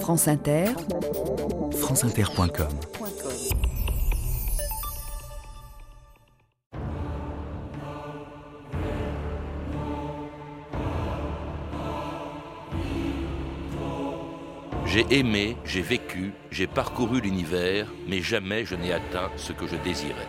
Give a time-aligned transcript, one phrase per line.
[0.00, 0.66] France Inter,
[1.72, 2.68] franceinter.com
[14.86, 19.76] J'ai aimé, j'ai vécu, j'ai parcouru l'univers, mais jamais je n'ai atteint ce que je
[19.76, 20.28] désirais.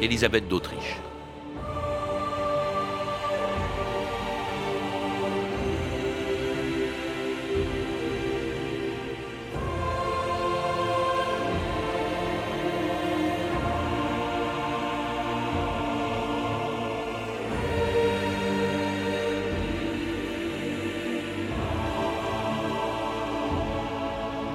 [0.00, 0.96] Élisabeth d'Autriche.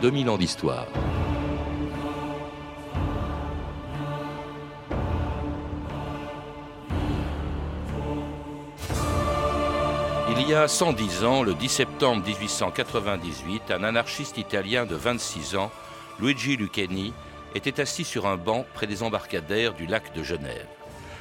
[0.07, 0.87] 2000 ans d'histoire.
[10.29, 15.69] Il y a 110 ans, le 10 septembre 1898, un anarchiste italien de 26 ans,
[16.21, 17.11] Luigi Lucchini,
[17.53, 20.67] était assis sur un banc près des embarcadères du lac de Genève.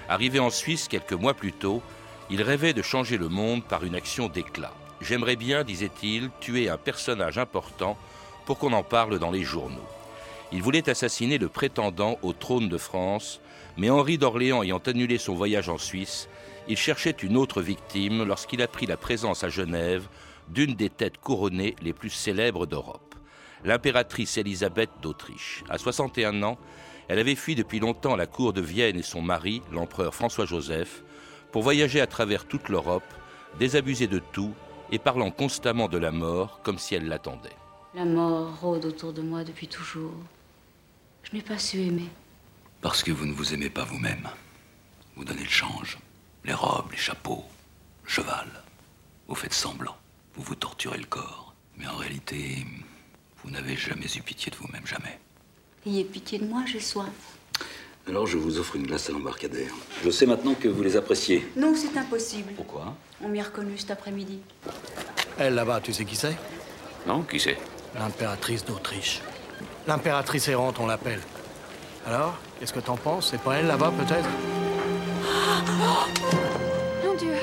[0.09, 1.83] Arrivé en Suisse quelques mois plus tôt,
[2.31, 4.75] il rêvait de changer le monde par une action d'éclat.
[5.01, 7.99] J'aimerais bien, disait-il, tuer un personnage important
[8.47, 9.85] pour qu'on en parle dans les journaux.
[10.53, 13.41] Il voulait assassiner le prétendant au trône de France,
[13.77, 16.29] mais Henri d'Orléans ayant annulé son voyage en Suisse,
[16.69, 20.09] il cherchait une autre victime lorsqu'il apprit la présence à Genève
[20.49, 23.15] d'une des têtes couronnées les plus célèbres d'Europe,
[23.65, 25.65] l'impératrice Élisabeth d'Autriche.
[25.69, 26.59] À 61 ans,
[27.09, 31.03] elle avait fui depuis longtemps la cour de Vienne et son mari, l'empereur François-Joseph,
[31.53, 33.05] pour voyager à travers toute l'Europe,
[33.59, 34.55] désabusée de tout
[34.91, 37.57] et parlant constamment de la mort comme si elle l'attendait.
[37.97, 40.13] La mort rôde autour de moi depuis toujours.
[41.23, 42.11] Je n'ai pas su aimer.
[42.83, 44.29] Parce que vous ne vous aimez pas vous-même.
[45.17, 45.97] Vous donnez le change.
[46.45, 47.43] Les robes, les chapeaux,
[48.05, 48.49] le cheval.
[49.29, 49.97] Vous faites semblant.
[50.35, 51.55] Vous vous torturez le corps.
[51.79, 52.67] Mais en réalité,
[53.43, 55.19] vous n'avez jamais eu pitié de vous-même, jamais.
[55.87, 57.09] Ayez pitié de moi, j'ai soif.
[58.07, 59.73] Alors je vous offre une glace à l'embarcadère.
[60.05, 61.49] Je sais maintenant que vous les appréciez.
[61.57, 62.53] Non, c'est impossible.
[62.57, 62.95] Pourquoi?
[63.23, 64.41] On m'y a reconnu cet après-midi.
[65.39, 66.37] Elle là-bas, tu sais qui c'est?
[67.07, 67.57] Non, qui c'est?
[67.99, 69.23] L'impératrice d'Autriche.
[69.87, 71.21] L'impératrice errante, on l'appelle.
[72.07, 73.29] Alors, qu'est-ce que t'en penses?
[73.31, 74.29] C'est pas elle là-bas, peut-être?
[77.05, 77.35] Mon Dieu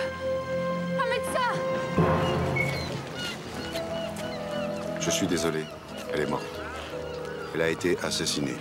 [0.99, 2.05] Un médecin
[4.99, 5.63] Je suis désolé.
[6.13, 6.45] Elle est morte.
[7.55, 8.55] Elle a été assassinée.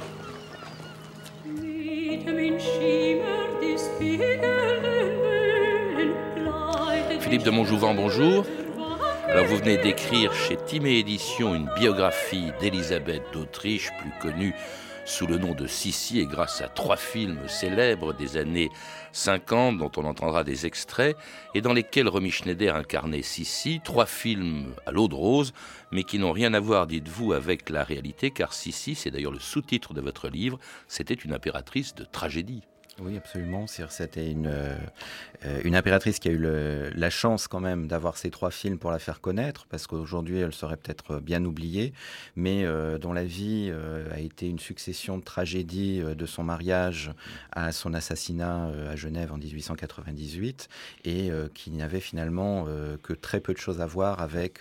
[7.20, 8.44] Philippe de Montjouvent, bonjour.
[9.28, 14.54] Alors vous venez d'écrire chez Timé Édition une biographie d'Élisabeth d'Autriche, plus connue
[15.04, 18.70] sous le nom de Sissi et grâce à trois films célèbres des années
[19.12, 21.16] 50 dont on entendra des extraits
[21.54, 25.52] et dans lesquels Romy Schneider incarnait Sissi, trois films à l'eau de rose
[25.92, 29.40] mais qui n'ont rien à voir, dites-vous, avec la réalité car Sissi, c'est d'ailleurs le
[29.40, 30.58] sous-titre de votre livre,
[30.88, 32.62] c'était une impératrice de tragédie.
[33.00, 33.66] Oui, absolument.
[33.66, 36.38] C'était une, euh, une impératrice qui a eu
[36.94, 40.52] la chance quand même d'avoir ces trois films pour la faire connaître, parce qu'aujourd'hui elle
[40.52, 41.94] serait peut-être bien oubliée,
[42.36, 47.12] mais euh, dont la vie euh, a été une succession de tragédies de son mariage
[47.52, 50.68] à son assassinat à Genève en 1898,
[51.04, 52.66] et qui n'avait finalement
[53.02, 54.60] que très peu de choses à voir avec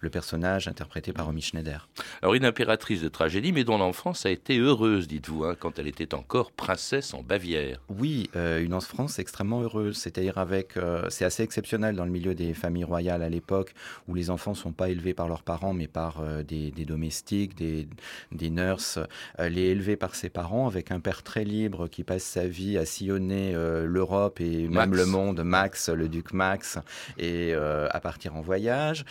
[0.00, 1.88] le personnage interprété par Romy Schneider.
[2.22, 5.88] Alors une impératrice de tragédie, mais dont l'enfance a été heureuse, dites-vous, hein, quand elle
[5.88, 7.71] était encore princesse en Bavière.
[7.88, 9.96] Oui, euh, une enfance extrêmement heureuse.
[9.96, 13.74] C'est-à-dire avec, euh, c'est assez exceptionnel dans le milieu des familles royales à l'époque
[14.08, 17.88] où les enfants sont pas élevés par leurs parents mais par euh, des, domestiques, des,
[18.32, 18.98] des nurses.
[19.38, 22.76] Elle est élevée par ses parents avec un père très libre qui passe sa vie
[22.78, 25.42] à sillonner l'Europe et même le monde.
[25.42, 26.78] Max, le duc Max,
[27.18, 29.04] et à partir en voyage,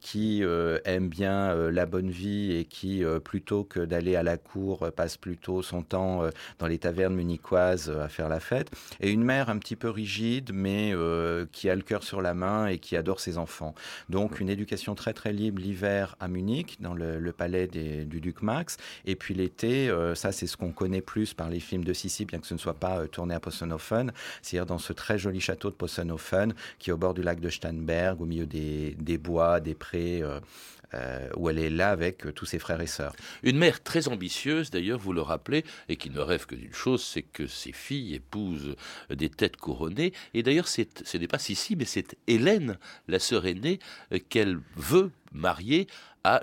[0.00, 0.42] qui
[0.84, 5.62] aime bien la bonne vie et qui plutôt que d'aller à la cour passe plutôt
[5.62, 6.22] son temps
[6.58, 8.70] dans les tavernes munichoises euh, à faire la fête,
[9.00, 12.34] et une mère un petit peu rigide, mais euh, qui a le cœur sur la
[12.34, 13.74] main et qui adore ses enfants.
[14.08, 18.76] Donc une éducation très très libre l'hiver à Munich, dans le, palais du duc Max,
[19.04, 22.24] et puis l'été, euh, ça c'est ce qu'on connaît plus par les films de Sissi,
[22.24, 24.12] bien que ce ne soit pas tourné à Possenhofen,
[24.42, 27.50] c'est-à-dire dans ce très joli château de Possenhofen, qui est au bord du lac de
[27.50, 30.22] Starnberg, au milieu des, des bois, des prés.
[30.94, 33.12] Euh, où elle est là avec euh, tous ses frères et sœurs.
[33.42, 37.04] Une mère très ambitieuse, d'ailleurs, vous le rappelez, et qui ne rêve que d'une chose,
[37.04, 38.76] c'est que ses filles épousent
[39.10, 40.12] des têtes couronnées.
[40.34, 42.78] Et d'ailleurs, ce n'est pas Sissi, mais c'est Hélène,
[43.08, 43.78] la sœur aînée,
[44.12, 45.86] euh, qu'elle veut mariée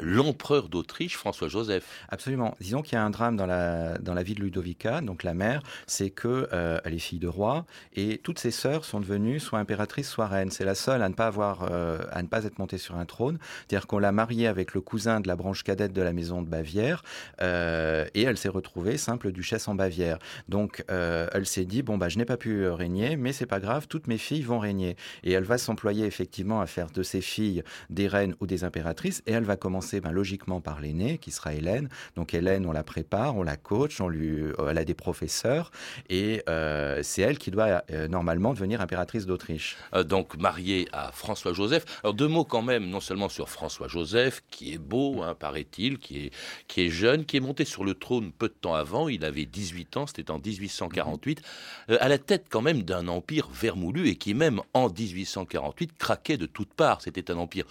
[0.01, 1.85] l'empereur d'Autriche, François-Joseph.
[2.09, 2.55] Absolument.
[2.59, 5.33] Disons qu'il y a un drame dans la, dans la vie de Ludovica, donc la
[5.33, 9.39] mère, c'est que euh, elle est fille de roi et toutes ses sœurs sont devenues
[9.39, 10.51] soit impératrices, soit reines.
[10.51, 13.05] C'est la seule à ne pas avoir, euh, à ne pas être montée sur un
[13.05, 13.37] trône.
[13.67, 16.47] C'est-à-dire qu'on l'a mariée avec le cousin de la branche cadette de la maison de
[16.47, 17.03] Bavière
[17.41, 20.19] euh, et elle s'est retrouvée simple duchesse en Bavière.
[20.49, 23.87] Donc elle s'est dit bon bah je n'ai pas pu régner, mais c'est pas grave,
[23.87, 24.95] toutes mes filles vont régner.
[25.23, 29.21] Et elle va s'employer effectivement à faire de ses filles des reines ou des impératrices
[29.25, 31.89] et elle va commencer ben, logiquement par l'aînée, qui sera Hélène.
[32.15, 35.71] Donc Hélène, on la prépare, on la coach, on lui, euh, elle a des professeurs,
[36.09, 39.77] et euh, c'est elle qui doit euh, normalement devenir impératrice d'Autriche.
[40.05, 41.85] donc mariée à François-Joseph.
[42.03, 46.25] Alors deux mots quand même, non seulement sur François-Joseph, qui est beau, hein, paraît-il, qui
[46.25, 46.31] est,
[46.67, 49.45] qui est jeune, qui est monté sur le trône peu de temps avant, il avait
[49.45, 51.41] 18 ans, c'était en 1848,
[51.99, 56.45] à la tête quand même d'un empire vermoulu, et qui même en 1848 craquait de
[56.45, 57.01] toutes parts.
[57.01, 57.65] C'était un empire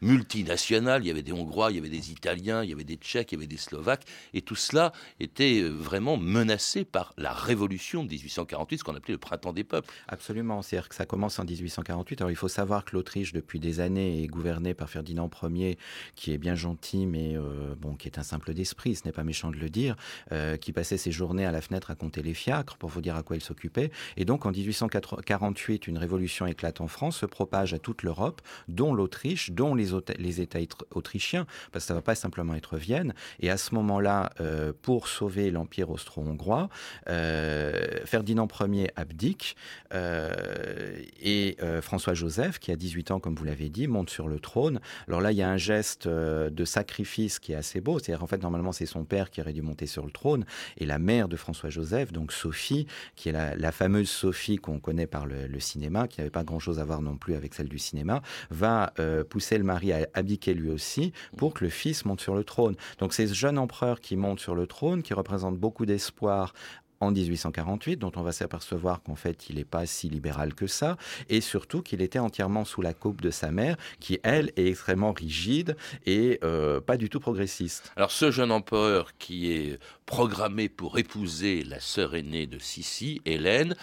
[0.00, 1.04] multinationale.
[1.04, 3.32] Il y avait des Hongrois, il y avait des Italiens, il y avait des Tchèques,
[3.32, 4.04] il y avait des Slovaques.
[4.34, 9.14] Et tout cela était euh, vraiment menacé par la révolution de 1848, ce qu'on appelait
[9.14, 9.92] le printemps des peuples.
[10.06, 10.62] Absolument.
[10.62, 12.20] C'est-à-dire que ça commence en 1848.
[12.20, 15.78] Alors il faut savoir que l'Autriche, depuis des années, est gouvernée par Ferdinand Ier,
[16.14, 19.24] qui est bien gentil, mais euh, bon, qui est un simple d'esprit, ce n'est pas
[19.24, 19.96] méchant de le dire,
[20.32, 23.16] euh, qui passait ses journées à la fenêtre à compter les fiacres pour vous dire
[23.16, 23.90] à quoi il s'occupait.
[24.16, 28.94] Et donc en 1848, une révolution éclate en France, se propage à toute l'Europe, dont
[28.94, 30.58] l'Autriche, dont les les, États
[30.94, 31.27] autrichiens,
[31.72, 33.14] parce que ça va pas simplement être Vienne.
[33.40, 36.68] Et à ce moment-là, euh, pour sauver l'Empire austro-hongrois,
[37.08, 37.72] euh,
[38.04, 39.56] Ferdinand Ier abdique
[39.94, 44.80] euh, et François-Joseph, qui a 18 ans, comme vous l'avez dit, monte sur le trône.
[45.06, 47.98] Alors là, il y a un geste de sacrifice qui est assez beau.
[47.98, 50.44] C'est-à-dire, en fait, normalement, c'est son père qui aurait dû monter sur le trône
[50.76, 52.86] et la mère de François-Joseph, donc Sophie,
[53.16, 56.78] qui est la, fameuse Sophie qu'on connaît par le, le cinéma, qui n'avait pas grand-chose
[56.78, 58.92] à voir non plus avec celle du cinéma, va
[59.28, 62.76] pousser le mari a abdiqué lui aussi pour que le fils monte sur le trône.
[62.98, 66.52] Donc c'est ce jeune empereur qui monte sur le trône, qui représente beaucoup d'espoir
[67.00, 70.96] en 1848, dont on va s'apercevoir qu'en fait il n'est pas si libéral que ça,
[71.28, 75.12] et surtout qu'il était entièrement sous la coupe de sa mère, qui elle est extrêmement
[75.12, 75.76] rigide
[76.06, 77.92] et euh, pas du tout progressiste.
[77.96, 83.76] Alors ce jeune empereur qui est programmé pour épouser la sœur aînée de Sissi, Hélène,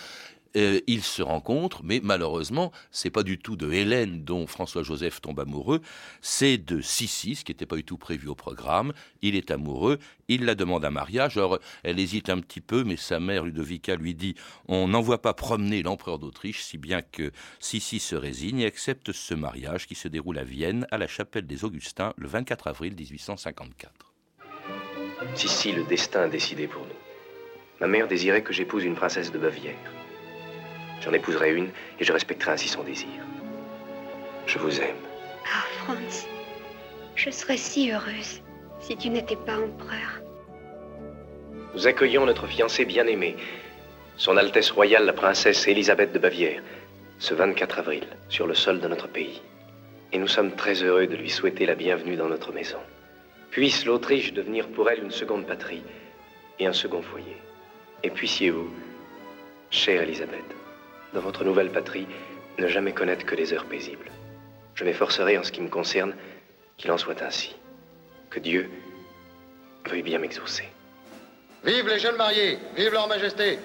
[0.56, 5.40] euh, ils se rencontrent, mais malheureusement, c'est pas du tout de Hélène dont François-Joseph tombe
[5.40, 5.82] amoureux,
[6.22, 8.94] c'est de Sissi, ce qui n'était pas du tout prévu au programme.
[9.22, 11.38] Il est amoureux, il la demande à mariage.
[11.38, 14.36] Alors, elle hésite un petit peu, mais sa mère, Ludovica, lui dit
[14.68, 19.34] On n'envoie pas promener l'empereur d'Autriche, si bien que Sissi se résigne et accepte ce
[19.34, 24.14] mariage qui se déroule à Vienne, à la chapelle des Augustins, le 24 avril 1854.
[25.36, 26.88] Sissi, le destin a décidé pour nous.
[27.82, 29.95] Ma mère désirait que j'épouse une princesse de Bavière.
[31.02, 31.70] J'en épouserai une
[32.00, 33.10] et je respecterai ainsi son désir.
[34.48, 34.96] Je vous aime.
[35.46, 36.28] Ah, Franz,
[37.16, 38.42] je serais si heureuse
[38.80, 40.22] si tu n'étais pas empereur.
[41.74, 43.36] Nous accueillons notre fiancée bien-aimée,
[44.18, 46.62] Son Altesse royale la princesse Élisabeth de Bavière,
[47.20, 49.42] ce 24 avril, sur le sol de notre pays.
[50.14, 52.78] Et nous sommes très heureux de lui souhaiter la bienvenue dans notre maison.
[53.52, 55.84] Puisse l'Autriche devenir pour elle une seconde patrie
[56.60, 57.38] et un second foyer.
[58.04, 58.70] Et puissiez-vous,
[59.70, 60.46] chère Élisabeth,
[61.16, 62.06] dans votre nouvelle patrie,
[62.60, 64.12] ne jamais connaître que les heures paisibles.
[64.76, 66.14] Je m'efforcerai en ce qui me concerne
[66.78, 67.56] qu'il en soit ainsi.
[68.30, 68.70] Que Dieu
[69.90, 70.68] veuille bien m'exaucer.
[71.64, 73.58] Vive les jeunes mariés Vive leur majesté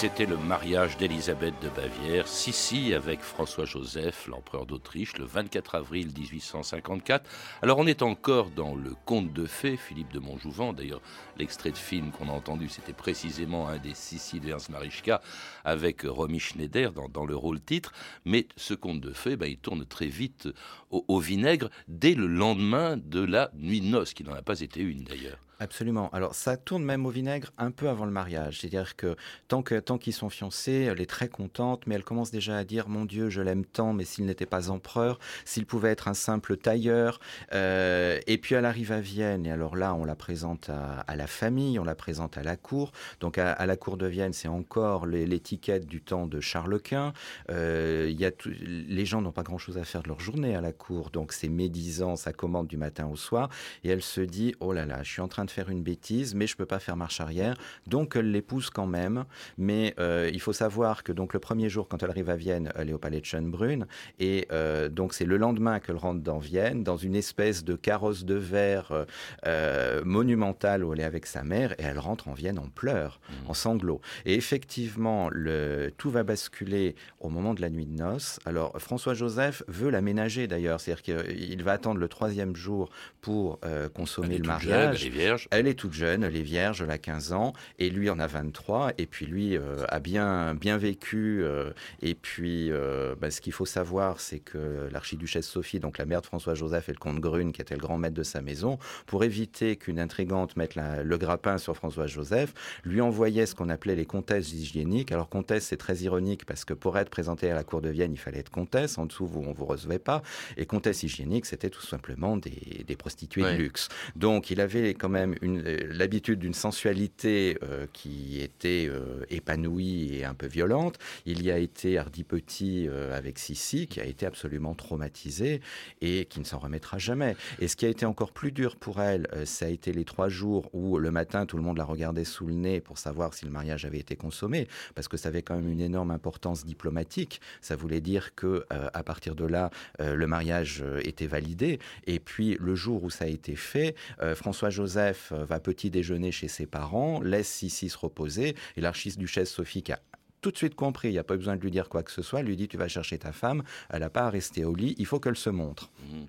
[0.00, 7.28] c'était le mariage d'Élisabeth de Bavière, Sissi avec François-Joseph, l'empereur d'Autriche, le 24 avril 1854.
[7.60, 10.74] Alors on est encore dans le conte de fées, Philippe de Montjouvent.
[10.74, 11.02] D'ailleurs,
[11.36, 15.20] l'extrait de film qu'on a entendu, c'était précisément un des Sissi de Ernst Marischka
[15.66, 17.92] avec Romy Schneider dans, le rôle titre.
[18.24, 20.48] Mais ce conte de fées, ben, il tourne très vite
[20.88, 24.60] au, au vinaigre dès le lendemain de la nuit de noces, qui n'en a pas
[24.60, 25.40] été une d'ailleurs.
[25.62, 26.08] Absolument.
[26.14, 28.60] Alors ça tourne même au vinaigre un peu avant le mariage.
[28.60, 29.14] C'est-à-dire que
[29.46, 32.88] tant tant qu'ils sont fiancés, elle est très contente, mais elle commence déjà à dire
[32.88, 36.56] mon Dieu, je l'aime tant, mais s'il n'était pas empereur, s'il pouvait être un simple
[36.56, 37.20] tailleur.
[37.52, 41.26] Euh, et puis elle arrive à Vienne et alors là on la présente à, la
[41.26, 42.92] famille, on la présente à la cour.
[43.20, 47.12] Donc à, la cour de Vienne, c'est encore l'étiquette du temps de Charles Quint.
[47.50, 50.72] Euh, y a les gens n'ont pas grand-chose à faire de leur journée à la
[50.72, 53.50] cour, donc c'est médisant, ça commande du matin au soir.
[53.84, 55.82] Et elle se dit oh là là, je suis en train de de faire une
[55.82, 57.56] bêtise, mais je peux pas faire marche arrière.
[57.86, 59.24] Donc elle l'épouse quand même.
[59.58, 62.72] Mais euh, il faut savoir que donc le premier jour, quand elle arrive à Vienne,
[62.76, 63.86] elle est au palais de Schönbrunn.
[64.18, 68.24] Et euh, donc c'est le lendemain qu'elle rentre dans Vienne, dans une espèce de carrosse
[68.24, 69.06] de verre
[69.46, 71.72] euh, monumentale où elle est avec sa mère.
[71.78, 73.50] Et elle rentre en Vienne en pleurs, mmh.
[73.50, 74.00] en sanglots.
[74.24, 78.38] Et effectivement, le, tout va basculer au moment de la nuit de noces.
[78.44, 80.80] Alors François-Joseph veut l'aménager d'ailleurs.
[80.80, 82.88] C'est-à-dire qu'il va attendre le troisième jour
[83.20, 83.58] pour
[83.94, 85.04] consommer le mariage.
[85.04, 87.52] elle Elle est toute jeune, elle est vierge, elle a 15 ans.
[87.78, 88.92] Et lui en a 23.
[88.98, 91.42] Et puis lui a bien, bien vécu.
[91.42, 91.70] Euh,
[92.02, 96.20] et puis, euh, bah, ce qu'il faut savoir, c'est que l'archiduchesse Sophie, donc la mère
[96.20, 99.24] de François-Joseph et le comte Grune, qui était le grand maître de sa maison, pour
[99.24, 102.52] éviter qu'une intrigante mette le grappin sur François-Joseph,
[102.84, 105.12] lui envoyait ce qu'on appelait les comtesses hygiéniques.
[105.12, 108.12] Alors, comtesse, c'est très ironique parce que pour être présenté à la cour de Vienne,
[108.12, 108.98] il fallait être comtesse.
[108.98, 110.22] En dessous, vous, on vous recevait pas.
[110.56, 113.88] Et comtesse hygiénique, c'était tout simplement des, des prostituées de luxe.
[114.16, 118.90] Donc, il avait quand même l'habitude d'une sensualité euh, qui était
[119.28, 120.98] épanouie et un peu violente.
[121.26, 125.60] Il y a été Hardy Petit euh, avec Sissi, qui a été absolument traumatisé
[126.00, 127.36] et qui ne s'en remettra jamais.
[127.60, 130.04] Et ce qui a été encore plus dur pour elle, euh, ça a été les
[130.04, 133.34] trois jours où le matin, tout le monde la regardait sous le nez pour savoir
[133.34, 136.64] si le mariage avait été consommé, parce que ça avait quand même une énorme importance
[136.64, 137.40] diplomatique.
[137.60, 141.78] Ça voulait dire que euh, à partir de là, le mariage était validé.
[142.06, 143.94] Et puis le jour où ça a été fait,
[144.34, 149.82] François Joseph va petit déjeuner chez ses parents, laisse Sissi se reposer, et l'archiduchesse Sophie
[149.82, 150.00] qui a
[150.40, 152.22] tout de suite compris, il n'y a pas besoin de lui dire quoi que ce
[152.22, 154.94] soit, lui dit tu vas chercher ta femme, elle n'a pas à rester au lit,
[154.98, 155.90] il faut qu'elle se montre.
[156.00, 156.24] Mmh.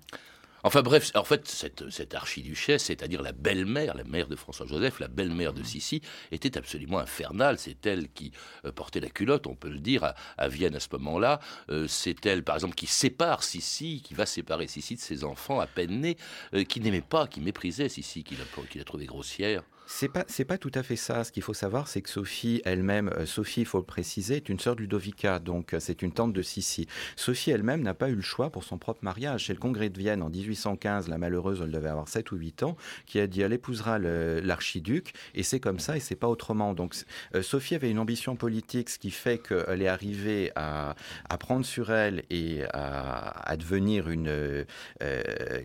[0.64, 5.08] Enfin bref, en fait, cette, cette archiduchesse, c'est-à-dire la belle-mère, la mère de François-Joseph, la
[5.08, 7.58] belle-mère de Sissi, était absolument infernale.
[7.58, 8.30] C'est elle qui
[8.64, 11.40] euh, portait la culotte, on peut le dire, à, Vienne à ce moment-là.
[11.70, 15.58] Euh, c'est elle, par exemple, qui sépare Sissi, qui va séparer Sissi de ses enfants
[15.58, 16.16] à peine nés,
[16.54, 19.64] euh, qui n'aimait pas, qui méprisait Sissi, qui l'a trouvée grossière.
[19.86, 21.24] C'est pas c'est pas tout à fait ça.
[21.24, 24.48] Ce qu'il faut savoir, c'est que Sophie elle-même, euh, Sophie, il faut le préciser, est
[24.48, 26.86] une sœur de Ludovica, donc euh, c'est une tante de Sissi.
[27.16, 29.46] Sophie elle-même n'a pas eu le choix pour son propre mariage.
[29.46, 32.62] C'est le Congrès de Vienne en 1815, la malheureuse, elle devait avoir 7 ou 8
[32.62, 36.74] ans, qui a dit elle épousera l'archiduc et c'est comme ça et c'est pas autrement.
[36.74, 36.94] Donc
[37.34, 40.94] euh, Sophie avait une ambition politique, ce qui fait qu'elle est arrivée à,
[41.40, 44.64] prendre sur elle et à, devenir une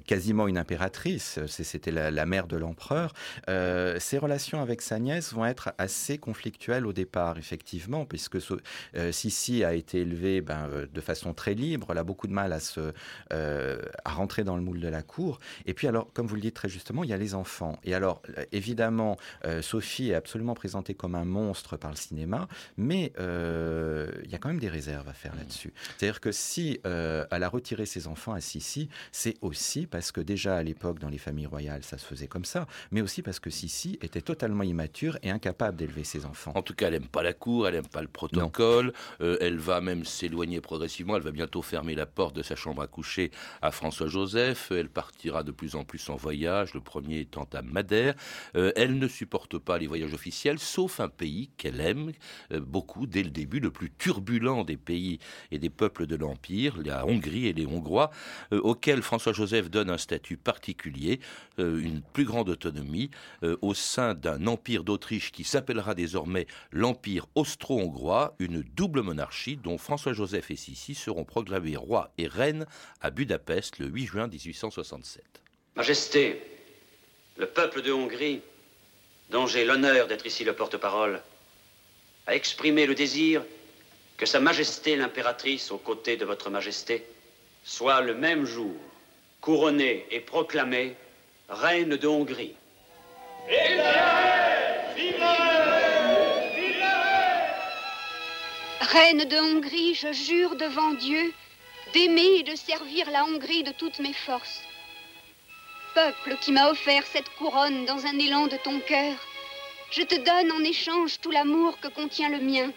[0.08, 1.40] quasiment une impératrice.
[1.48, 3.14] C'était la, mère de l'empereur.
[4.18, 8.38] Relations avec sa nièce vont être assez conflictuelles au départ, effectivement, puisque
[8.96, 12.34] euh, Sissi a été élevée ben, euh, de façon très libre, elle a beaucoup de
[12.34, 12.94] mal à, se,
[13.34, 15.40] euh, à rentrer dans le moule de la cour.
[15.66, 17.80] Et puis alors, comme vous le dites très justement, il y a les enfants.
[17.84, 18.22] Et alors,
[18.52, 19.18] évidemment,
[19.62, 22.48] Sophie est absolument présentée comme un monstre par le cinéma,
[22.78, 25.40] mais il y a quand même des réserves à faire mmh.
[25.40, 25.74] là-dessus.
[25.98, 30.58] C'est-à-dire que si elle a retiré ses enfants à Sissi, c'est aussi parce que déjà
[30.58, 33.50] à l'époque, dans les familles royales, ça se faisait comme ça, mais aussi parce que
[33.50, 36.51] Sissi était totalement immature et incapable d'élever ses enfants.
[36.56, 39.58] En tout cas, elle n'aime pas la cour, elle n'aime pas le protocole, euh, elle
[39.58, 43.32] va même s'éloigner progressivement, elle va bientôt fermer la porte de sa chambre à coucher
[43.62, 48.16] à François-Joseph, elle partira de plus en plus en voyage, le premier étant à Madère.
[48.56, 52.12] Euh, elle ne supporte pas les voyages officiels, sauf un pays qu'elle aime
[52.51, 55.20] euh, beaucoup dès le début, le plus turbulent des pays
[55.51, 58.12] et des peuples de l'Empire, la Hongrie et les Hongrois,
[58.51, 61.20] auxquels François-Joseph donne un statut particulier,
[61.58, 63.10] une plus grande autonomie
[63.62, 70.56] au d'un empire d'Autriche qui s'appellera désormais l'Empire austro-hongrois, une double monarchie dont François-Joseph et
[70.56, 72.65] Sissi seront proclamés roi et reine
[73.01, 75.24] à Budapest le 8 juin 1867.
[75.75, 76.41] Majesté,
[77.38, 78.41] le peuple de Hongrie,
[79.29, 81.22] dont j'ai l'honneur d'être ici le porte-parole,
[82.25, 83.44] a exprimé le désir
[84.17, 87.06] que Sa Majesté l'impératrice, aux côtés de Votre Majesté,
[87.63, 88.75] soit le même jour
[89.39, 90.96] couronnée et proclamée
[91.48, 92.56] reine de Hongrie.
[98.82, 101.34] Reine de Hongrie, je jure devant Dieu
[101.94, 104.62] d'aimer et de servir la Hongrie de toutes mes forces.
[105.96, 109.16] Peuple qui m'a offert cette couronne dans un élan de ton cœur,
[109.92, 112.74] je te donne en échange tout l'amour que contient le mien,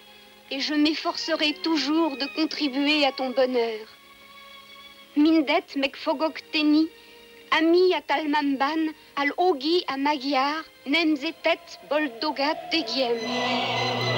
[0.53, 3.87] et je m'efforcerai toujours de contribuer à ton bonheur.
[5.17, 6.89] Mindet mekfogok teni,
[7.51, 14.10] ami à Talmamban, al ogi à Magyar, nemzetet boldogat degiem.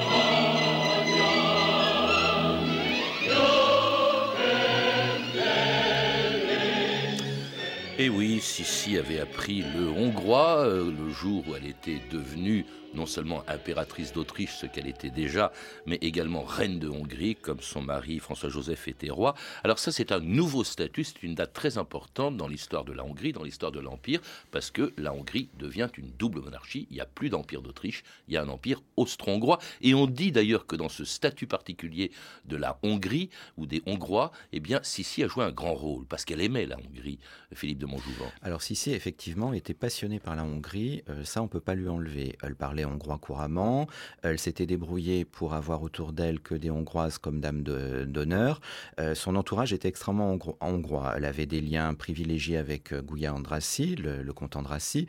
[8.02, 13.06] Et oui, Sissi avait appris le hongrois euh, le jour où elle était devenue non
[13.06, 15.52] seulement impératrice d'Autriche, ce qu'elle était déjà,
[15.86, 19.34] mais également reine de Hongrie, comme son mari François-Joseph était roi.
[19.64, 23.04] Alors ça, c'est un nouveau statut, c'est une date très importante dans l'histoire de la
[23.04, 26.86] Hongrie, dans l'histoire de l'Empire, parce que la Hongrie devient une double monarchie.
[26.90, 29.58] Il n'y a plus d'empire d'Autriche, il y a un empire austro-hongrois.
[29.80, 32.10] Et on dit d'ailleurs que dans ce statut particulier
[32.44, 36.24] de la Hongrie, ou des Hongrois, eh bien, Sissi a joué un grand rôle, parce
[36.24, 37.18] qu'elle aimait la Hongrie,
[37.54, 38.30] Philippe de Montjouvent.
[38.42, 42.36] Alors Sissi, effectivement, était passionnée par la Hongrie, euh, ça on peut pas lui enlever.
[42.42, 43.86] Elle parlait hongrois couramment.
[44.22, 48.60] Elle s'était débrouillée pour avoir autour d'elle que des Hongroises comme dame d'honneur.
[48.98, 51.14] Euh, son entourage était extrêmement hongrois.
[51.16, 55.06] Elle avait des liens privilégiés avec euh, Gouya Andrassy, le, comte Andrassy.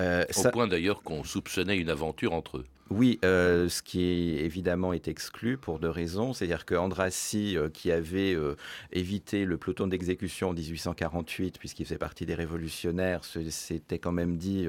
[0.00, 2.64] Euh, Au point d'ailleurs qu'on soupçonnait une aventure entre eux.
[2.90, 6.34] Oui, euh, ce qui évidemment est exclu pour deux raisons.
[6.34, 8.56] C'est-à-dire que Andrassy, euh, qui avait euh,
[8.92, 14.66] évité le peloton d'exécution en 1848, puisqu'il faisait partie des révolutionnaires, s'était quand même dit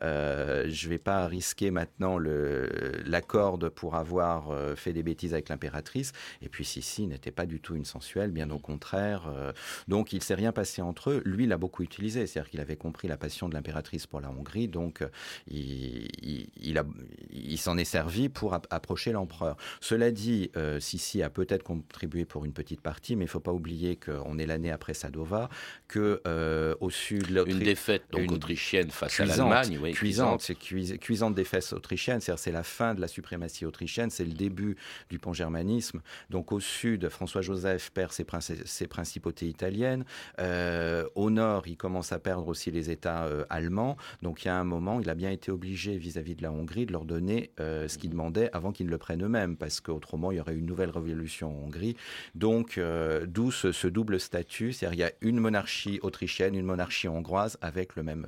[0.00, 6.12] je ne vais pas risquer maintenant la corde pour avoir fait des bêtises avec l'impératrice.
[6.42, 9.32] Et puis Sissi n'était pas du tout une sensuelle, bien au contraire.
[9.88, 11.22] donc il s'est rien passé entre eux.
[11.24, 12.26] Lui, l'a beaucoup utilisé.
[12.26, 14.68] C'est-à-dire qu'il avait compris la passion de l'impératrice pour la Hongrie.
[14.68, 15.04] Donc
[15.48, 16.08] il,
[16.56, 16.84] il, a
[17.32, 19.56] il s'en est servi pour approcher l'empereur.
[19.80, 23.40] Cela dit, euh, Sissi a peut-être contribué pour une petite partie, mais il ne faut
[23.40, 25.48] pas oublier qu'on est l'année après Sadova,
[25.88, 31.34] que euh, au sud, une défaite donc autrichienne face à l'Allemagne, oui, cuisante, c'est cuisante
[31.34, 34.76] défaite autrichienne, c'est-à-dire c'est la fin de la suprématie autrichienne, c'est le début
[35.10, 36.00] du pan-germanisme.
[36.30, 38.26] Donc au sud, François-Joseph perd ses,
[38.64, 40.04] ses, principautés italiennes.
[40.40, 43.96] Euh, au nord, il commence à perdre aussi les États allemands.
[44.22, 46.52] Donc il y a un moment, il a bien été obligé vis-à-vis -vis de la
[46.52, 49.80] Hongrie de leur donner euh, ce qu'ils demandaient avant qu'ils ne le prennent eux-mêmes, parce
[49.80, 51.96] qu'autrement, il y aurait une nouvelle révolution en Hongrie.
[52.34, 57.08] Donc, euh, d'où ce, double statut, c'est-à-dire il y a une monarchie autrichienne, une monarchie
[57.08, 58.26] hongroise avec le même,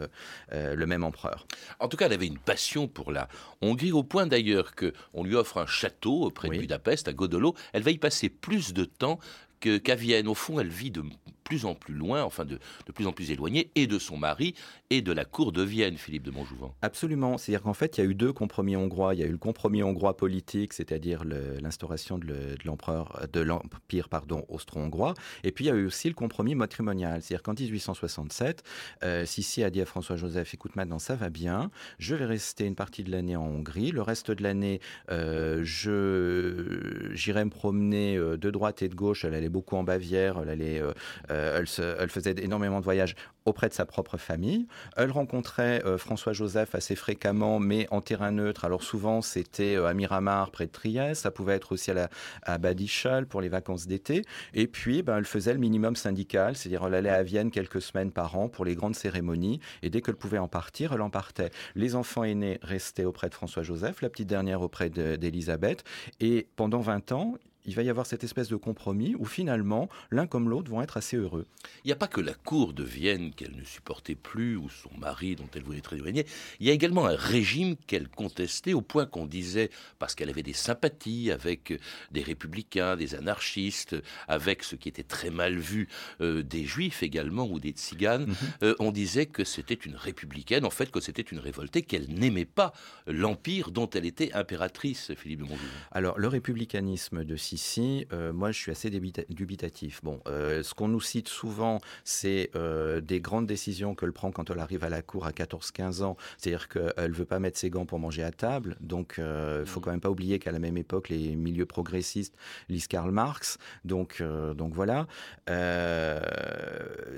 [0.53, 1.47] euh, le même empereur.
[1.81, 3.29] En tout cas, elle avait une passion pour la
[3.61, 7.55] Hongrie, au point d'ailleurs qu'on lui offre un château près de Budapest, à Godolo.
[7.73, 9.19] Elle va y passer plus de temps
[9.61, 10.29] qu'à Vienne.
[10.29, 11.03] Au fond, elle vit de
[11.49, 14.55] plus en plus loin, enfin de, de plus en plus éloignée, et de son mari,
[14.91, 16.73] et de la cour de Vienne, Philippe de Montjouvent.
[16.83, 17.39] Absolument.
[17.39, 19.15] C'est-à-dire qu'en fait, il y a eu deux compromis hongrois.
[19.15, 25.15] Il y a eu le compromis hongrois politique, c'est-à-dire l'instauration de de l'empire, pardon, austro-hongrois.
[25.43, 27.23] Et puis, il y a eu aussi le compromis matrimonial.
[27.23, 28.63] C'est-à-dire qu'en 1867,
[29.05, 31.71] euh, Sissi a dit à François-Joseph, écoute, maintenant, ça va bien.
[31.99, 33.91] Je vais rester une partie de l'année en Hongrie.
[33.91, 39.25] Le reste de l'année, euh, j'irai me promener euh, de droite et de gauche.
[39.25, 40.41] Elle allait beaucoup en Bavière.
[40.43, 40.93] Elle allait, euh,
[41.39, 44.67] euh, elle, faisait énormément de voyages auprès de sa propre famille.
[44.97, 48.65] Elle rencontrait euh, François Joseph assez fréquemment, mais en terrain neutre.
[48.65, 51.23] Alors souvent, c'était à Miramar, près de Trieste.
[51.23, 52.11] Ça pouvait être aussi à, la,
[52.43, 54.23] à Badischal pour les vacances d'été.
[54.55, 58.13] Et puis, ben, elle faisait le minimum syndical, c'est-à-dire elle allait à Vienne quelques semaines
[58.13, 59.61] par an pour les grandes cérémonies.
[59.83, 61.51] Et dès qu'elle pouvait en partir, elle en partait.
[61.75, 65.85] Les enfants aînés restaient auprès de François Joseph, la petite dernière auprès d'Élisabeth.
[66.21, 67.35] Et pendant 20 ans,
[67.69, 70.97] il va y avoir cette espèce de compromis où finalement l'un comme l'autre vont être
[70.97, 71.47] assez heureux.
[71.85, 74.91] Il n'y a pas que la cour de Vienne qu'elle ne supportait plus ou son
[74.99, 76.25] mari dont elle voulait être éloignée,
[76.61, 80.43] il y a également un régime qu'elle contestait au point qu'on disait, parce qu'elle avait
[80.43, 81.79] des sympathies avec
[82.11, 83.97] des républicains, des anarchistes,
[84.29, 85.89] avec ce qui était très mal vu
[86.23, 88.37] euh, des juifs également ou des tziganes, mhm.
[88.63, 92.47] euh, on disait que c'était une républicaine, en fait que c'était une révoltée, qu'elle n'aimait
[92.47, 92.73] pas
[93.07, 95.49] l'empire dont elle était impératrice, Philippe de.
[95.91, 100.01] Alors le républicanisme de ici, euh, moi, je suis assez dubitatif.
[100.05, 104.49] Bon, euh, ce qu'on nous cite souvent, c'est euh, des grandes décisions qu'elle prend quand
[104.51, 106.17] elle arrive à la cour à 14-15 ans.
[106.37, 108.77] C'est-à-dire qu'elle ne veut pas mettre ses gants pour manger à table.
[108.81, 109.83] Donc, il ne faut mmh.
[109.83, 112.37] quand même pas oublier qu'à la même époque, les milieux progressistes
[112.69, 113.59] lisent Karl Marx.
[113.85, 114.23] Donc,
[114.57, 115.09] donc voilà.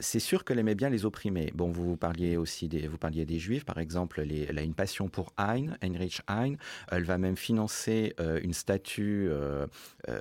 [0.01, 1.53] c'est sûr qu'elle aimait bien les opprimés.
[1.55, 4.21] Bon, vous parliez aussi des, vous parliez des Juifs, par exemple.
[4.21, 6.55] elle a une passion pour Hein, Heinrich Hein.
[6.91, 9.29] Elle va même financer une statue
[10.09, 10.20] euh,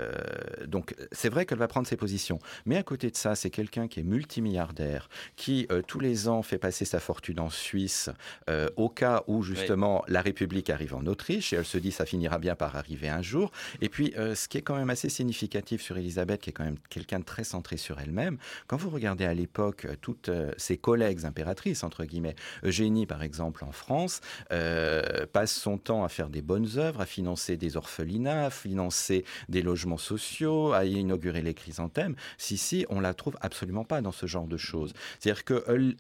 [0.67, 2.39] donc c'est vrai qu'elle va prendre ses positions.
[2.65, 6.41] Mais à côté de ça, c'est quelqu'un qui est multimilliardaire, qui euh, tous les ans
[6.41, 8.09] fait passer sa fortune en Suisse
[8.49, 12.05] euh, au cas où justement la République arrive en Autriche et elle se dit ça
[12.05, 13.51] finira bien par arriver un jour.
[13.81, 16.79] Et puis ce qui est quand même assez significatif sur Elisabeth, qui est quand même
[16.89, 21.83] quelqu'un de très centré sur elle-même, quand vous regardez à l'époque toutes ses collègues impératrices,
[21.83, 27.01] entre guillemets, Eugénie par exemple en France, passe son temps à faire des bonnes œuvres,
[27.01, 32.15] à financer des orphelinats, à financer des logements sociaux, à inaugurer les chrysanthèmes.
[32.37, 34.93] Si, si, on la trouve absolument pas dans ce genre de choses.
[35.19, 35.95] C'est-à-dire qu'elle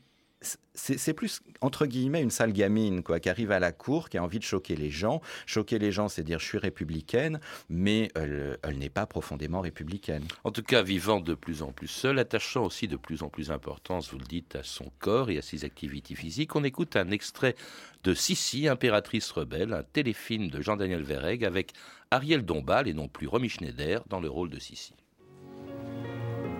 [0.73, 4.23] c'est plus entre guillemets une sale gamine quoi qui arrive à la cour qui a
[4.23, 5.21] envie de choquer les gens.
[5.45, 10.23] Choquer les gens c'est dire je suis républicaine mais elle, n'est pas profondément républicaine.
[10.45, 13.47] En tout cas vivant de plus en plus seule attachant aussi de plus en plus
[13.47, 17.11] d'importance vous le dites à son corps et à ses activités physiques on écoute un
[17.11, 17.55] extrait
[18.03, 21.73] de Sissi impératrice rebelle un téléfilm de Jean-Daniel Verreg avec
[22.11, 24.93] Ariel Dombal et non plus Romy Schneider dans le rôle de Sissi.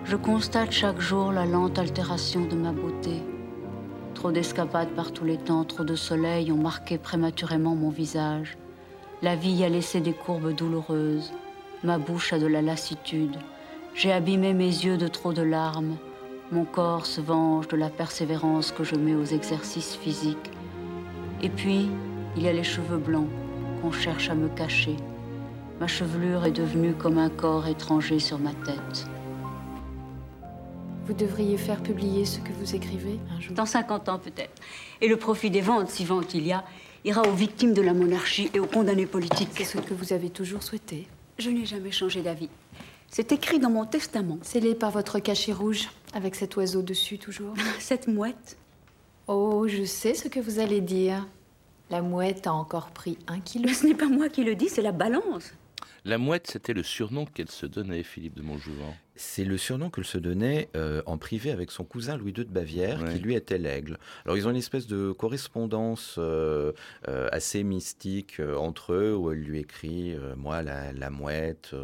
[0.04, 3.22] Je constate chaque jour la lente altération de ma beauté
[4.20, 8.58] Trop d'escapades par tous les temps, trop de soleil ont marqué prématurément mon visage.
[9.22, 11.32] La vie a laissé des courbes douloureuses.
[11.84, 13.38] Ma bouche a de la lassitude.
[13.94, 15.96] J'ai abîmé mes yeux de trop de larmes.
[16.52, 20.50] Mon corps se venge de la persévérance que je mets aux exercices physiques.
[21.40, 21.88] Et puis,
[22.36, 23.30] il y a les cheveux blancs
[23.80, 24.98] qu'on cherche à me cacher.
[25.80, 29.06] Ma chevelure est devenue comme un corps étranger sur ma tête.
[31.10, 33.52] Vous devriez faire publier ce que vous écrivez un jour.
[33.52, 34.62] Dans 50 ans peut-être.
[35.00, 36.62] Et le profit des ventes, si ventes il y a,
[37.04, 39.48] ira aux victimes de la monarchie et aux condamnés politiques.
[39.56, 41.08] C'est ce que vous avez toujours souhaité.
[41.36, 42.48] Je n'ai jamais changé d'avis.
[43.08, 44.38] C'est écrit dans mon testament.
[44.42, 47.54] Scellé par votre cachet rouge, avec cet oiseau dessus toujours.
[47.80, 48.56] Cette mouette.
[49.26, 51.26] Oh, je sais ce que vous allez dire.
[51.90, 53.68] La mouette a encore pris un kilo.
[53.74, 55.54] ce n'est pas moi qui le dis, c'est la balance.
[56.04, 58.94] La mouette, c'était le surnom qu'elle se donnait, Philippe de Montjouvent.
[59.22, 62.50] C'est le surnom qu'elle se donnait euh, en privé avec son cousin Louis II de
[62.50, 63.98] Bavière, qui lui était l'aigle.
[64.24, 66.72] Alors ils ont une espèce de correspondance euh,
[67.06, 71.74] euh, assez mystique entre eux, où elle lui écrit moi la, mouette,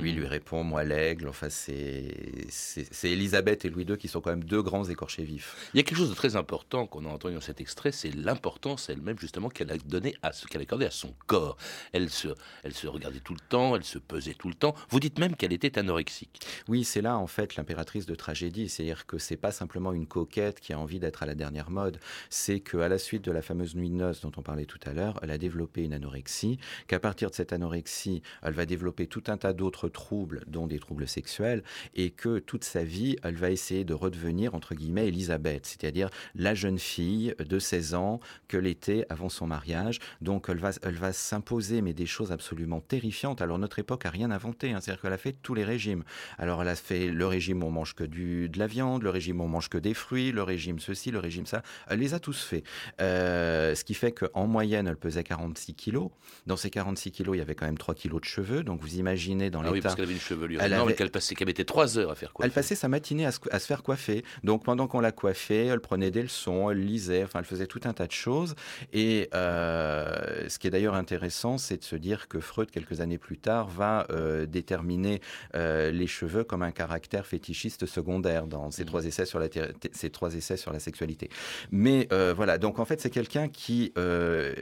[0.00, 1.26] lui lui répond moi l'aigle.
[1.26, 2.14] Enfin c'est
[2.50, 5.70] c'est Elisabeth et Louis II qui sont quand même deux grands écorchés vifs.
[5.74, 8.14] Il y a quelque chose de très important qu'on a entendu dans cet extrait, c'est
[8.14, 11.56] l'importance elle-même justement qu'elle a donné à ce qu'elle accordait à son corps.
[11.92, 12.28] Elle se
[12.62, 14.76] elle se regardait tout le temps, elle se pesait tout le temps.
[14.90, 16.40] Vous dites même qu'elle était anorexique.
[16.68, 20.60] Oui, c'est là en fait l'impératrice de tragédie, c'est-à-dire que c'est pas simplement une coquette
[20.60, 23.74] qui a envie d'être à la dernière mode, c'est qu'à la suite de la fameuse
[23.74, 27.00] nuit de noces dont on parlait tout à l'heure, elle a développé une anorexie, qu'à
[27.00, 31.08] partir de cette anorexie, elle va développer tout un tas d'autres troubles, dont des troubles
[31.08, 31.62] sexuels,
[31.94, 36.54] et que toute sa vie, elle va essayer de redevenir entre guillemets Elisabeth, c'est-à-dire la
[36.54, 39.98] jeune fille de 16 ans que l'était avant son mariage.
[40.20, 43.42] Donc elle va, elle va s'imposer mais des choses absolument terrifiantes.
[43.42, 46.04] Alors notre époque a rien inventé, hein, c'est-à-dire qu'elle a fait tous les régimes.
[46.40, 49.10] Alors elle a fait le régime où on mange que du, de la viande, le
[49.10, 51.62] régime où on mange que des fruits, le régime ceci, le régime ça.
[51.86, 52.62] Elle les a tous fait.
[53.02, 56.10] Euh, ce qui fait qu'en moyenne, elle pesait 46 kilos.
[56.46, 58.62] Dans ces 46 kilos, il y avait quand même 3 kilos de cheveux.
[58.64, 59.74] Donc vous imaginez dans ah l'état...
[59.74, 62.14] Oui, parce qu'elle avait une chevelure elle énorme qu'elle passait, qu'elle mettait 3 heures à
[62.14, 62.46] faire coiffer.
[62.48, 64.24] Elle passait sa matinée à se, à se faire coiffer.
[64.42, 67.80] Donc pendant qu'on la coiffait, elle prenait des leçons, elle lisait, enfin elle faisait tout
[67.84, 68.54] un tas de choses.
[68.94, 73.18] Et euh, ce qui est d'ailleurs intéressant, c'est de se dire que Freud, quelques années
[73.18, 75.20] plus tard, va euh, déterminer
[75.52, 78.86] les cheveux comme un caractère fétichiste secondaire dans ces, mmh.
[78.86, 79.48] trois, essais sur la
[79.92, 81.28] ces trois essais sur la sexualité.
[81.70, 84.54] Mais euh, voilà, donc en fait, c'est quelqu'un qui euh,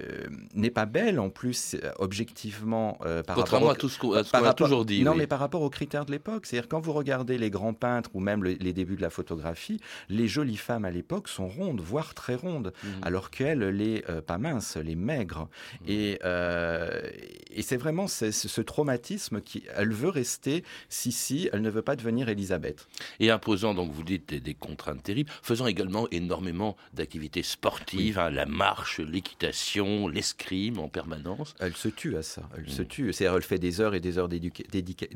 [0.55, 4.85] n'est pas belle en plus, objectivement, euh, par rapport à tout ce qu'on a toujours
[4.85, 5.03] dit.
[5.03, 6.47] Non, mais par rapport aux critères de l'époque.
[6.47, 10.29] C'est-à-dire, quand vous regardez les grands peintres ou même les débuts de la photographie, les
[10.29, 12.89] jolies femmes à l'époque sont rondes, voire très rondes, mmh.
[13.03, 15.49] alors qu'elle, les pas minces, les maigres.
[15.83, 15.85] Mmh.
[15.89, 16.19] Et,
[17.51, 21.83] et c'est vraiment ce, ce traumatisme qui, elle veut rester, si, si, elle ne veut
[21.83, 22.87] pas devenir Elisabeth.
[23.21, 28.47] Et imposant, donc vous dites, des, contraintes terribles, faisant également énormément d'activités sportives, hein, la
[28.47, 31.55] marche, l'équitation, l'escrime en permanence.
[31.59, 32.87] Elle se tue à ça, elle se mm.
[32.87, 33.13] tue.
[33.13, 35.09] C'est-à-dire, elle fait des heures et des heures d'éducation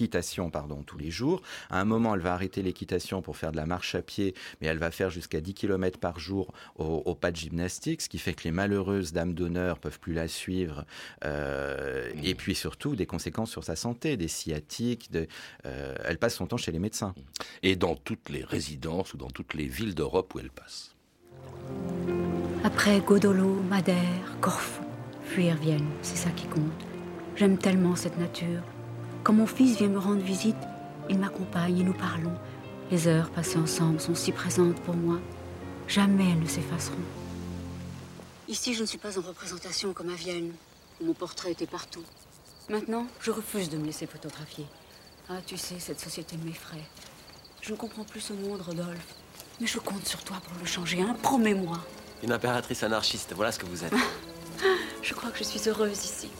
[0.00, 1.42] l'équitation pardon, tous les jours.
[1.68, 4.66] À un moment, elle va arrêter l'équitation pour faire de la marche à pied, mais
[4.66, 8.32] elle va faire jusqu'à 10 km par jour au, pas de gymnastique, ce qui fait
[8.32, 10.86] que les malheureuses dames d'honneur peuvent plus la suivre.
[11.24, 15.10] Euh, et puis surtout, des conséquences sur sa santé, des sciatiques.
[15.12, 15.26] De,
[15.66, 17.14] euh, elle passe son temps chez les médecins.
[17.62, 20.94] Et dans toutes les résidences ou dans toutes les villes d'Europe où elle passe.
[22.64, 24.84] Après Godolo, Madère, Corfou,
[25.24, 26.86] fuir Vienne, c'est ça qui compte.
[27.36, 28.62] J'aime tellement cette nature.
[29.22, 30.56] Quand mon fils vient me rendre visite,
[31.10, 32.34] il m'accompagne et nous parlons.
[32.90, 35.18] Les heures passées ensemble sont si présentes pour moi.
[35.88, 36.96] Jamais elles ne s'effaceront.
[38.48, 40.52] Ici, je ne suis pas en représentation comme à Vienne,
[41.00, 42.02] où mon portrait était partout.
[42.70, 44.64] Maintenant, je refuse de me laisser photographier.
[45.28, 46.84] Ah, tu sais, cette société m'effraie.
[47.60, 49.14] Je ne comprends plus ce monde, Rodolphe.
[49.60, 51.78] Mais je compte sur toi pour le changer, hein Promets-moi.
[52.22, 53.92] Une impératrice anarchiste, voilà ce que vous êtes.
[55.02, 56.30] je crois que je suis heureuse ici.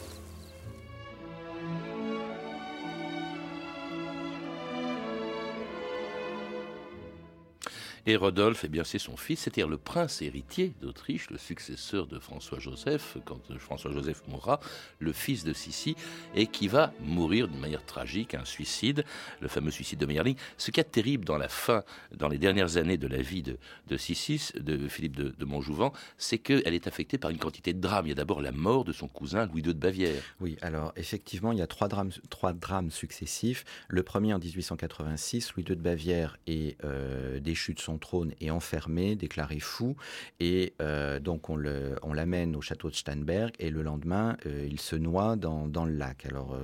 [8.07, 12.17] Et Rodolphe, eh bien, c'est son fils, c'est-à-dire le prince héritier d'Autriche, le successeur de
[12.17, 14.59] François-Joseph, quand François-Joseph mourra,
[14.99, 15.95] le fils de Sissi,
[16.33, 19.05] et qui va mourir d'une manière tragique, un suicide,
[19.39, 20.35] le fameux suicide de Meyerling.
[20.57, 21.83] Ce est terrible dans la fin,
[22.15, 25.91] dans les dernières années de la vie de, de Sissi, de Philippe de, de Montjouvent,
[26.17, 28.07] c'est qu'elle est affectée par une quantité de drames.
[28.07, 30.23] Il y a d'abord la mort de son cousin Louis II de Bavière.
[30.39, 33.63] Oui, alors effectivement, il y a trois drames, trois drames successifs.
[33.89, 38.51] Le premier en 1886, Louis II de Bavière est euh, déchu de son trône et
[38.51, 39.95] enfermé, déclaré fou,
[40.39, 44.95] et euh, donc on l'amène au château de Steinberg, et le lendemain, euh, il se
[44.95, 46.25] noie dans, dans le lac.
[46.25, 46.57] Alors,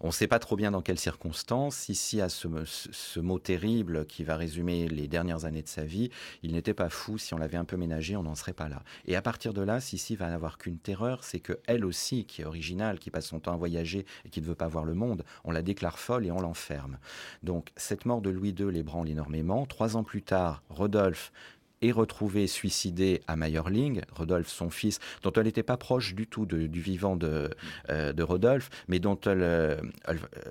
[0.00, 1.88] on ne sait pas trop bien dans quelles circonstances.
[1.88, 6.10] Ici, à ce, ce, mot terrible qui va résumer les dernières années de sa vie,
[6.42, 7.18] il n'était pas fou.
[7.18, 8.82] Si on l'avait un peu ménagé, on n'en serait pas là.
[9.06, 12.42] Et à partir de là, Sissi va n'avoir qu'une terreur, c'est que elle aussi, qui
[12.42, 14.94] est originale, qui passe son temps à voyager et qui ne veut pas voir le
[14.94, 16.98] monde, on la déclare folle et on l'enferme.
[17.42, 19.66] Donc cette mort de Louis II l'ébranle énormément.
[19.66, 21.32] Trois ans plus tard, Rodolphe
[21.82, 26.46] est retrouvé suicidé à Mayerling, Rodolphe, son fils, dont elle n'était pas proche du tout
[26.46, 27.50] du vivant de,
[27.90, 29.78] euh, de Rodolphe, mais dont euh,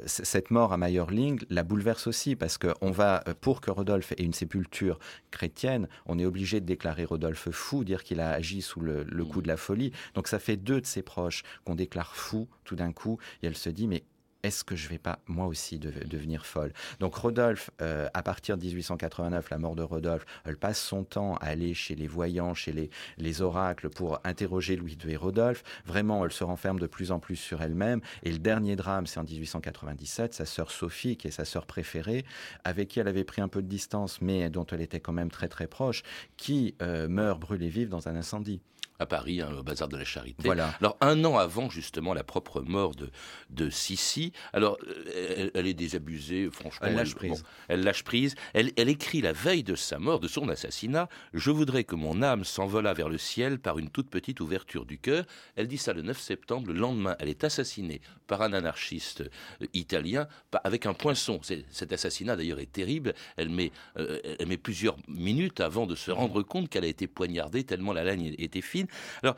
[0.05, 4.23] cette mort à Mayerling la bouleverse aussi, parce que on va, pour que Rodolphe ait
[4.23, 4.99] une sépulture
[5.31, 9.25] chrétienne, on est obligé de déclarer Rodolphe fou, dire qu'il a agi sous le, le
[9.25, 9.91] coup de la folie.
[10.13, 13.57] Donc ça fait deux de ses proches qu'on déclare fou tout d'un coup, et elle
[13.57, 14.03] se dit, mais
[14.45, 16.71] est-ce que je vais pas moi aussi devenir folle?
[16.99, 21.35] Donc Rodolphe, euh, à partir de 1889, la mort de Rodolphe, elle passe son temps
[21.37, 25.63] à aller chez les voyants, chez les, les oracles pour interroger Louis II et Rodolphe.
[25.85, 28.01] Vraiment, elle se renferme de plus en plus sur elle-même.
[28.23, 32.23] Et le dernier drame, c'est en 1897, sa sœur Sophie, qui est sa sœur préférée,
[32.63, 35.31] avec qui elle avait pris un peu de distance, mais dont elle était quand même
[35.31, 36.03] très très proche,
[36.37, 38.61] qui euh, meurt brûlée vive dans un incendie
[38.99, 40.43] à Paris, hein, au bazar de la Charité.
[40.43, 40.73] Voilà.
[40.79, 43.09] Alors un an avant justement la propre mort de
[43.49, 46.87] de Sissi, alors euh, elle, est désabusée, franchement.
[46.87, 47.43] Elle lâche prise.
[47.67, 48.35] elle lâche prise.
[48.53, 52.21] Elle, elle écrit la veille de sa mort, de son assassinat, je voudrais que mon
[52.21, 55.25] âme s'envolât vers le ciel par une toute petite ouverture du cœur.
[55.55, 56.67] Elle dit ça le 9 septembre.
[56.67, 59.21] Le lendemain, elle est assassinée par un anarchiste
[59.61, 60.27] euh, italien
[60.63, 61.39] avec un poinçon.
[61.43, 63.13] Cet assassinat d'ailleurs est terrible.
[63.37, 67.07] Elle met euh, elle met plusieurs minutes avant de se rendre compte qu'elle a été
[67.07, 68.84] poignardée tellement la lagne était fine.
[69.23, 69.35] Alors,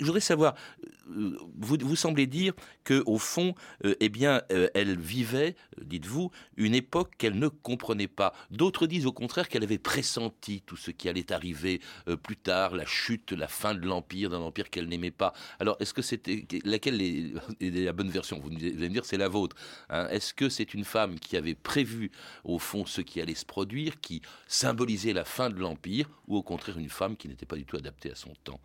[0.00, 0.54] je voudrais savoir,
[1.16, 6.74] euh, vous, semblez dire que au fond, euh, eh bien, euh, elle vivait, dites-vous, une
[6.74, 8.32] époque qu'elle ne comprenait pas.
[8.50, 11.80] D'autres disent au contraire qu'elle avait pressenti tout ce qui allait arriver
[12.22, 15.32] plus tard, la chute, la fin de l'empire, d'un empire qu'elle n'aimait pas.
[15.58, 18.40] Alors, est-ce que c'était laquelle est, la bonne version?
[18.40, 19.56] Vous allez me dire, c'est la vôtre.
[19.88, 20.08] Hein.
[20.08, 22.10] est-ce que c'est une femme qui avait prévu
[22.44, 26.42] au fond ce qui allait se produire, qui symbolisait la fin de l'empire, ou au
[26.42, 28.60] contraire une femme qui n'était pas du tout adaptée à son temps?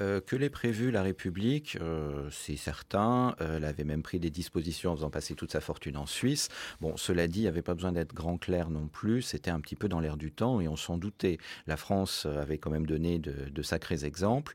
[0.00, 3.34] Euh, que l'ait prévu la République, euh, c'est certain.
[3.40, 6.48] Euh, elle avait même pris des dispositions en faisant passer toute sa fortune en Suisse.
[6.80, 9.22] Bon, cela dit, il n'y avait pas besoin d'être grand clair non plus.
[9.22, 11.38] C'était un petit peu dans l'air du temps et on s'en doutait.
[11.66, 14.54] La France avait quand même donné de, de sacrés exemples.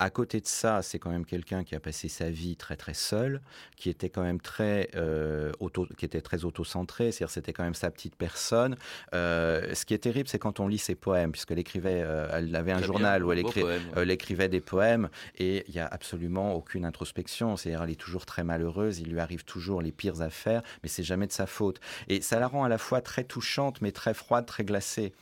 [0.00, 2.94] À côté de ça, c'est quand même quelqu'un qui a passé sa vie très très
[2.94, 3.40] seul,
[3.74, 7.74] qui était quand même très euh, auto, qui était très autocentré, c'est-à-dire c'était quand même
[7.74, 8.76] sa petite personne.
[9.12, 12.54] Euh, ce qui est terrible, c'est quand on lit ses poèmes, puisqu'elle écrivait, euh, elle
[12.54, 17.56] avait un journal où elle, écrivait des poèmes, et il y a absolument aucune introspection.
[17.56, 21.02] C'est-à-dire elle est toujours très malheureuse, il lui arrive toujours les pires affaires, mais c'est
[21.02, 21.80] jamais de sa faute.
[22.06, 25.12] Et ça la rend à la fois très touchante, mais très froide, très glacée.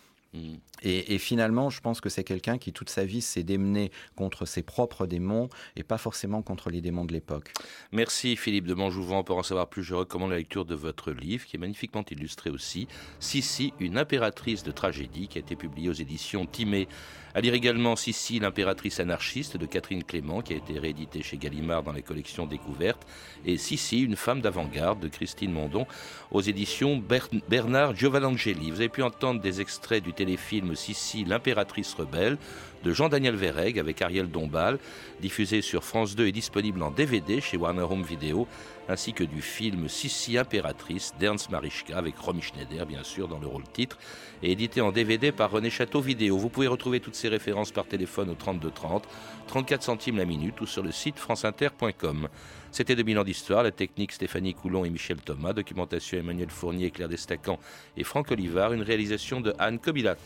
[0.83, 4.63] Et, finalement, je pense que c'est quelqu'un qui toute sa vie s'est démené contre ses
[4.63, 7.53] propres démons et pas forcément contre les démons de l'époque.
[7.93, 9.25] Merci Philippe de Montjouvent.
[9.25, 12.51] Pour en savoir plus, je recommande la lecture de votre livre qui est magnifiquement illustré
[12.51, 12.87] aussi.
[13.21, 16.89] Sissi, une impératrice de tragédie qui a été publiée aux éditions Timée.
[17.37, 21.83] À lire également Sissi, l'impératrice anarchiste de Catherine Clément qui a été réédité chez Gallimard
[21.83, 23.07] dans les collections découvertes.
[23.45, 25.87] Et Sissi, une femme d'avant-garde de Christine Mondon
[26.31, 28.71] aux éditions Bernard Giovannangeli.
[28.71, 32.39] Vous avez pu entendre des extraits du téléfilm Sissi, l'impératrice rebelle
[32.85, 34.79] de Jean-Daniel Verreg avec Ariel Dombal,
[35.21, 38.49] diffusé sur France 2 et disponible en DVD chez Warner Home Video,
[38.89, 43.47] ainsi que du film Sissi impératrice d'Ernst Marischka avec Romy Schneider bien sûr dans le
[43.47, 43.99] rôle titre
[44.43, 46.37] et édité en DVD par René Château Vidéo.
[46.37, 49.09] Vous pouvez retrouver toutes ces références par téléphone au 32 30,
[49.47, 52.29] 34 centimes la minute ou sur le site franceinter.com.
[52.71, 57.09] C'était 2000 ans d'histoire, la technique Stéphanie Coulon et Michel Thomas, documentation Emmanuel Fournier, Claire
[57.09, 57.59] Destacan
[57.97, 60.19] et Franck Olivard, une réalisation de Anne Kobilac.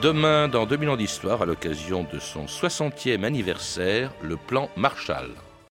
[0.00, 5.30] Demain, dans 2000 ans d'histoire, à l'occasion de son 60e anniversaire, le plan Marshall.